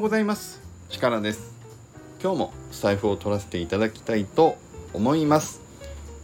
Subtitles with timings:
[0.00, 0.62] うございます。
[0.88, 1.52] 力です。
[2.22, 4.56] 今日もスタイフを取らせていただきたいと
[4.94, 5.60] 思います。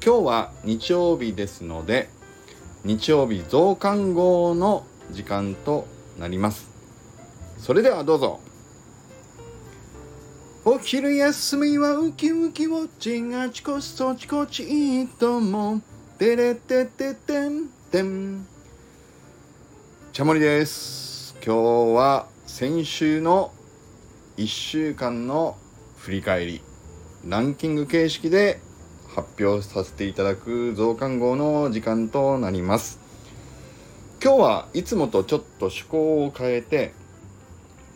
[0.03, 2.09] 今日は日曜日ですので
[2.85, 5.87] 日曜日増刊号の時間と
[6.19, 6.71] なります。
[7.59, 8.41] それではどうぞ。
[10.65, 15.83] お昼休みはウキウキウォッチンあちこちそちこちいいとも。
[16.19, 18.47] てれてててんてん。
[20.15, 21.37] 茶森です。
[21.45, 23.53] 今日は先週の
[24.37, 25.57] 1週間の
[25.97, 26.61] 振り返り
[27.25, 28.61] ランキング形式で
[29.09, 33.01] 発表させていただく増刊号の時間となります。
[34.23, 36.93] 今日はいつもとちょっと趣向を変えて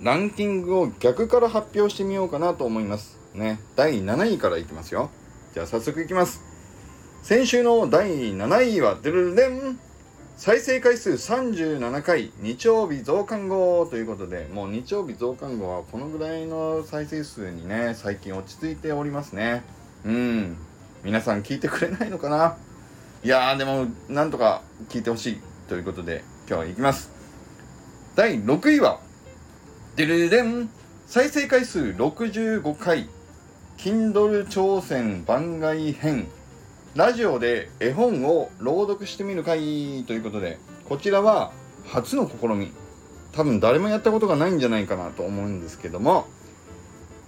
[0.00, 3.18] ランキングを逆から発表してみようかなと思います。
[3.34, 5.10] ね第7位からいきますよ。
[5.52, 6.42] じゃあ早速いきます。
[7.22, 9.89] 先週の第7位はデルデン。
[10.40, 19.62] 再生回数37回日曜日増刊号ということでもう日曜日増刊号はこのぐらいの再生数にね最近落ち着いておりますね。
[20.02, 20.56] うん。
[21.04, 22.56] 皆さん聞いてくれないのかな？
[23.22, 27.10] いやーでもなんとか聞いてほしいということで今日はいきます。
[28.16, 28.98] 第6位は
[29.96, 30.70] デルデン。
[31.06, 33.10] 再生回数65回。
[33.76, 36.28] Kindle 挑戦番外編。
[36.96, 41.52] ラジオで絵本を朗読してみる会ということでこちらは
[41.86, 42.72] 初の試み。
[43.32, 46.26] 多分誰もやったことがないんじゃないかなと思うんですけども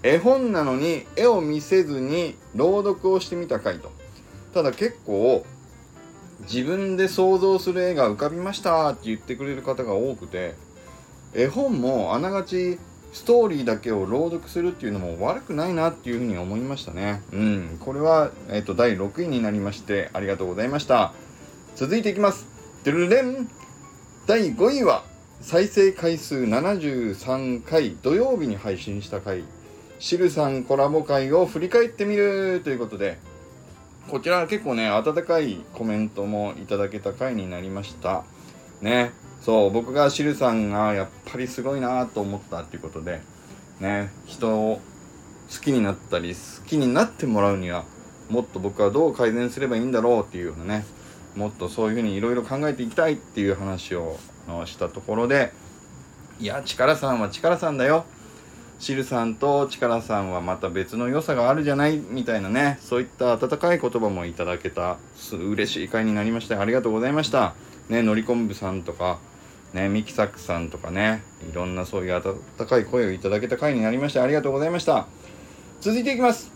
[0.03, 3.93] 絵本なのに絵を見せずに朗読をしてみた回と。
[4.53, 5.47] ただ結構
[6.41, 10.57] 自分で想像する絵が浮かびましたって言ってくれる方が多くて
[11.35, 12.81] 絵本もあながち
[13.13, 17.23] ストーリーだけを朗読するっていうのも悪くないなっていうふうに思いましたね。
[17.33, 17.77] うん。
[17.79, 21.13] これは、えっ、と、第6位になりまして、ありがとうございました。
[21.77, 22.47] 続いていきます。
[22.85, 23.49] ドゥルレン
[24.27, 25.05] 第5位は、
[25.43, 29.45] 再生回数73回、土曜日に配信した回、
[29.99, 33.19] シルさんコラボ会を振り返ってみるということで、
[34.09, 38.25] こちら結構ね、温かいコメントもいただけた回になりました。
[38.83, 39.13] ね。
[39.41, 43.21] そう僕がシルさんがやっぱりすごいなと思ったっていうことで
[43.81, 44.81] ね人を
[45.51, 47.85] 好きになったり好きになってもらうには
[48.31, 50.85] もっと僕はどう改善すればいいんだろうっていうようなね
[51.35, 54.17] もっとそういうふうにいろいろ考えていきたいっていう話を
[54.65, 55.53] したところで
[56.39, 58.05] いや力さんは力さんだよ。
[58.79, 64.97] シルさんと力さんはまた別の良さがあるじゃないみたいなねそういった温かい言葉もいただけた
[65.33, 67.55] 嬉しい回になりましてありがとうございました。
[67.89, 69.19] ねのりこんぶさんとか
[69.73, 75.07] ね、ミキサクさんとかね、いろんなそういう温かい声をいただけた回になりまして、ありがとうございました。
[75.81, 76.53] 続いていきます。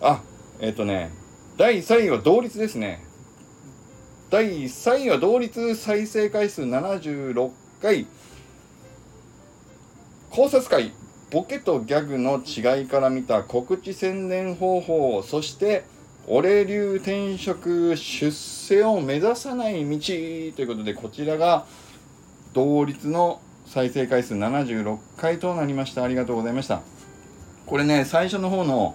[0.00, 0.20] あ、
[0.60, 1.10] えっ、ー、とね、
[1.56, 3.02] 第3位は同率ですね。
[4.28, 7.50] 第3位は同率再生回数76
[7.80, 8.06] 回。
[10.28, 10.92] 考察会、
[11.30, 15.84] ボケとギャグの違いから見た告知宣伝方法、そして、
[16.26, 21.66] 俺流転職出世を目指さない道ということで、こちらが
[22.54, 26.02] 同率の再生回数76回となりました。
[26.02, 26.80] ありがとうございました。
[27.66, 28.94] これね最初の方の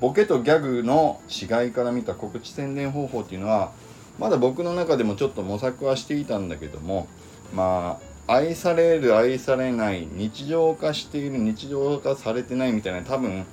[0.00, 3.72] ボケとギャグの違いから見た告知宣伝方法っていうのは
[4.18, 7.08] まだ僕の中でもちょっと模索はしていたんだけども
[7.54, 13.44] まあ愛される愛されない日常化している日常化されてないみたいな多分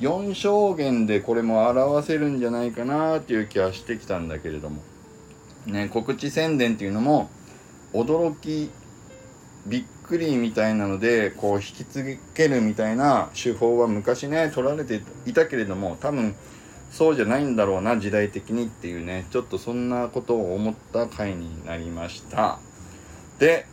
[0.00, 4.82] 4証言でこれも表せるんじゃないかなっていう気はしてきたんだけれども。
[5.66, 7.28] ね告知宣伝っていうのも
[7.92, 8.70] 驚き
[9.66, 16.34] びっくりみたいなのでこう引き継げるみたいな手法は昔ね取られていたけれども多分
[16.90, 22.58] そうじゃないんだろうな時代的にっていうねちょっとそんなことを思った回になりました。
[23.38, 23.66] で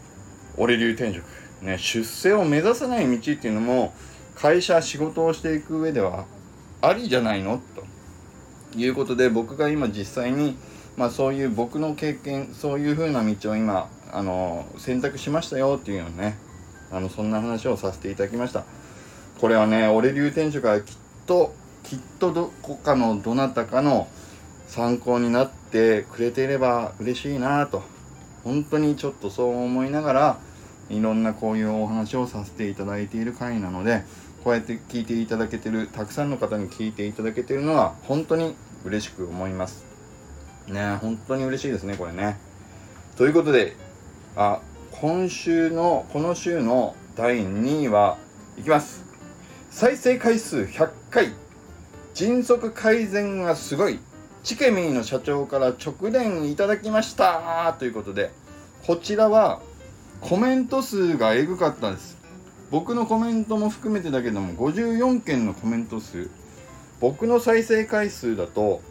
[0.57, 1.25] 俺流転職。
[1.61, 3.93] ね出世を目指さない道っていうのも
[4.39, 6.25] 会社仕事をしていく上では
[6.81, 7.59] ありじゃないの？
[7.75, 7.83] と。
[8.77, 10.55] いうことで僕が今実際に
[10.95, 15.79] まあそういう僕の経験そういう風な道を今あの選択しましたよ。
[15.81, 16.37] っていうのね
[16.91, 18.63] あのそんな話をさせていただきました。
[19.41, 20.95] これはね俺流転職はきっ
[21.25, 24.07] ときっとどこかのどなたかの
[24.67, 27.81] 参考になってくれていれば嬉しいなと。
[28.43, 30.39] 本当にちょっとそう思いながら
[30.89, 34.03] いろんなこういうお話をさせていただいている回なので
[34.47, 38.55] こうやって聞いていただけてるたくさんの方に聞いていただけてるのは本当に
[38.85, 39.83] 嬉しく思います。
[40.69, 42.37] ね本当に嬉しいですねこれね。
[43.17, 43.75] ということで
[44.37, 44.61] あ
[44.91, 48.17] 今週のこの週の第2位は
[48.57, 49.03] いきます。
[49.69, 51.33] 再生回数100回。
[52.13, 53.99] 迅速改善がすごい。
[54.43, 57.75] チケミーの社長から直伝いただきました。
[57.79, 58.31] ということで
[58.85, 59.59] こちらは
[60.21, 62.16] コメント数がエグかったです。
[62.69, 66.29] 僕のコメントも含めてだけども54件のコメント数。
[66.99, 68.81] 僕の再生回数だと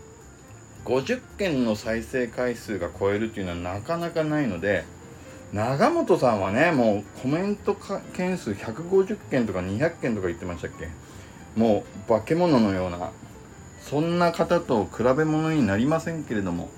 [0.84, 4.84] 50件の再生回数が超えるっていうのはなかなかないので
[5.52, 7.76] 長本さんはねもうコメント
[8.14, 10.88] 件数150件とか200件とか言ってましたっけ？
[11.58, 13.10] もう化け物のような
[13.80, 16.68] そんな方と比べ物になりませんけれども。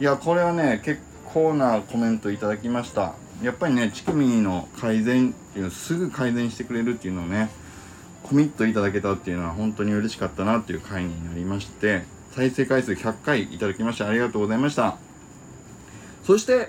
[0.00, 1.00] いやこれはね結
[1.32, 3.14] 構なコメントいただきました。
[3.42, 7.50] やっぱりね乳首の改善っていうのすぐ改善してくれるっていうのをね
[8.24, 12.02] コミットいただけたっていうのは本当に嬉しかったなっていう回になりまして
[12.32, 14.98] 再生回数100回いただきましてありがとうございました。
[16.28, 16.68] そして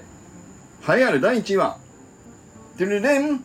[0.87, 1.77] 栄えある第1位は
[2.77, 3.43] てるれん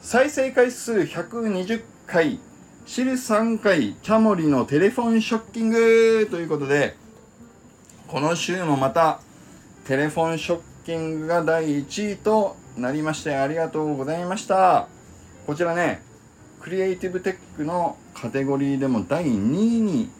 [0.00, 2.38] 再生回数120回
[2.86, 6.94] シル3回チャモリのテレフォンショッキングということで
[8.06, 9.20] この週もまた
[9.86, 14.88] テレフォンショッキングが第1位となりましてありがとうございました。
[15.46, 16.02] こちらね
[16.60, 20.10] クリエイティブテックのカテゴリーでも第2位に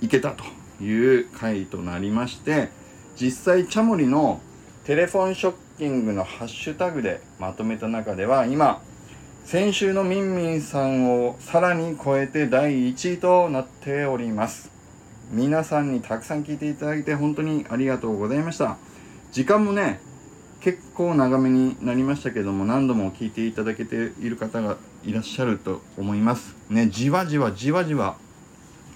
[0.00, 0.44] いけたと
[0.82, 2.70] いう回となりまして
[3.16, 4.40] 実際チャモリの
[4.84, 8.82] テレフォンショッキングのハッシュタグでまとめた中では今
[9.44, 14.70] 先週のミンミンさんをさらに超えて第1位となっております。
[15.30, 18.76] 皆さんにたくさん聞いていただいて本当にありがとうございました。
[19.32, 19.98] 時間もね
[20.60, 26.54] 結構長めになりましたけども何度も聞いていただけている方がいらっしゃると思います。
[26.68, 28.16] ねじわじわじわじわ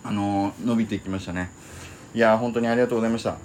[0.05, 1.51] あのー、伸びていきましたね。
[2.15, 3.39] いや本当にありがとうございました。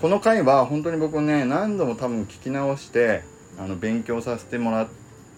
[0.00, 3.24] この回は本当に僕ね何度も多分聞き直して
[3.58, 4.88] あの勉強させてもら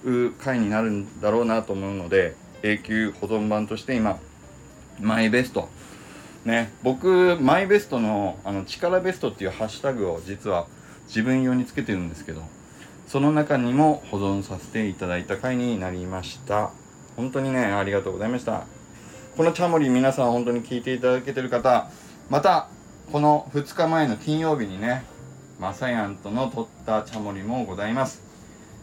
[0.04, 4.18] う回になるんだろうなと思うので永久保存版として今
[5.00, 5.70] マイベスト。
[6.44, 10.66] ね僕マイベストのあの力ベストっていうハッシュタグを実は
[11.08, 12.42] 自分用につけてるんですけど
[13.06, 16.70] その中にも保存させていただいた回になりました。
[17.16, 18.64] 本当にねありがとうございました。
[19.36, 21.90] このチャモリ皆さん本当に聞いていただけてる方
[22.28, 22.68] また
[23.10, 25.04] この2日前の金曜日にね
[25.58, 28.22] マサヤンとの撮ったチャモリもございます。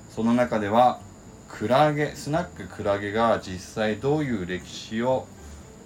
[0.09, 0.99] その中では
[1.47, 5.27] クラゲスナッククラゲが実際どういう歴史を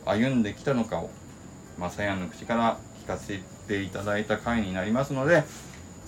[0.06, 1.10] 歩んできたのかを
[1.78, 5.44] マサヤンの口から聞かせていただいた回になりますので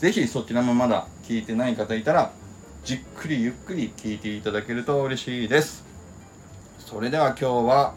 [0.01, 2.31] 是非そちらもまだ聞いてない方いたら
[2.83, 5.85] じっくりゆっくり聞いていただけると嬉しいです。
[6.79, 7.93] それでは今日は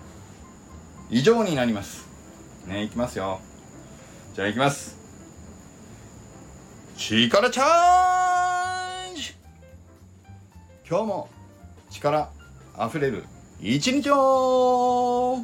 [1.09, 2.07] 以上になります。
[2.67, 3.41] ねいきますよ。
[4.35, 4.99] じゃあいきます。
[6.95, 9.35] 力チャージ!
[10.87, 11.31] 今日も
[11.91, 12.29] 力
[12.77, 13.25] あふれる
[13.63, 15.39] 一日を!